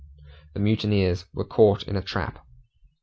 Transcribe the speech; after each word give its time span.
The 0.53 0.59
mutineers 0.59 1.25
were 1.31 1.43
caught 1.45 1.83
in 1.83 1.95
a 1.95 2.01
trap. 2.01 2.43